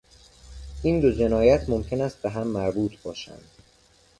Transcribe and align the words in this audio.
این 0.83 0.99
دو 0.99 1.11
جنایت 1.11 1.69
ممکن 1.69 2.01
است 2.01 2.21
بههم 2.21 2.47
مربوط 2.47 3.01
باشند. 3.01 3.47